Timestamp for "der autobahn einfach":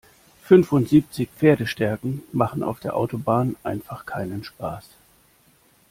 2.79-4.07